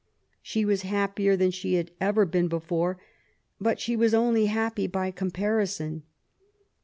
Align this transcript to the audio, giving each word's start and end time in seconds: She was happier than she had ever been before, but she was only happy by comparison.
She 0.41 0.65
was 0.65 0.81
happier 0.81 1.35
than 1.35 1.51
she 1.51 1.75
had 1.75 1.91
ever 2.01 2.25
been 2.25 2.47
before, 2.47 2.99
but 3.59 3.79
she 3.79 3.95
was 3.95 4.15
only 4.15 4.47
happy 4.47 4.87
by 4.87 5.11
comparison. 5.11 6.01